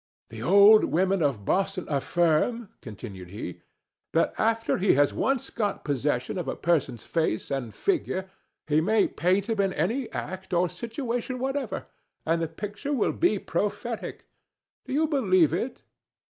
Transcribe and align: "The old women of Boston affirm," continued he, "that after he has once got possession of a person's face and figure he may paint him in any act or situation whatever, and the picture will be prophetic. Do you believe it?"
"The 0.31 0.41
old 0.41 0.85
women 0.85 1.21
of 1.21 1.45
Boston 1.45 1.87
affirm," 1.87 2.69
continued 2.81 3.29
he, 3.29 3.61
"that 4.13 4.33
after 4.39 4.79
he 4.79 4.95
has 4.95 5.13
once 5.13 5.51
got 5.51 5.85
possession 5.85 6.39
of 6.39 6.47
a 6.47 6.55
person's 6.55 7.03
face 7.03 7.51
and 7.51 7.71
figure 7.71 8.27
he 8.65 8.81
may 8.81 9.07
paint 9.07 9.47
him 9.47 9.61
in 9.61 9.73
any 9.73 10.11
act 10.11 10.55
or 10.55 10.69
situation 10.69 11.37
whatever, 11.37 11.85
and 12.25 12.41
the 12.41 12.47
picture 12.47 12.93
will 12.93 13.13
be 13.13 13.37
prophetic. 13.37 14.25
Do 14.85 14.93
you 14.93 15.07
believe 15.07 15.53
it?" 15.53 15.83